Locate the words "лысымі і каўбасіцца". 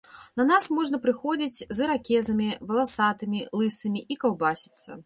3.63-4.89